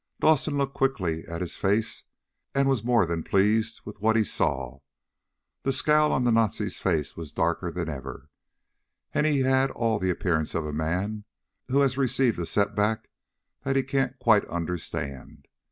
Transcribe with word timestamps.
Dawson 0.19 0.57
looked 0.57 0.73
quickly 0.73 1.25
at 1.27 1.41
his 1.41 1.55
face, 1.55 2.05
and 2.55 2.67
was 2.67 2.83
more 2.83 3.05
than 3.05 3.21
pleased 3.21 3.81
with 3.85 4.01
what 4.01 4.15
he 4.15 4.23
saw. 4.23 4.79
The 5.61 5.71
scowl 5.71 6.11
on 6.11 6.23
the 6.23 6.31
Nazi's 6.31 6.79
face 6.79 7.15
was 7.15 7.31
darker 7.31 7.69
than 7.69 7.87
ever, 7.87 8.31
and 9.13 9.27
he 9.27 9.41
had 9.41 9.69
all 9.69 9.99
the 9.99 10.09
appearance 10.09 10.55
of 10.55 10.65
a 10.65 10.73
man 10.73 11.25
who 11.67 11.81
has 11.81 11.99
received 11.99 12.39
a 12.39 12.47
setback 12.47 13.11
that 13.61 13.75
he 13.75 13.83
can't 13.83 14.17
quite 14.17 14.43
understand. 14.45 15.47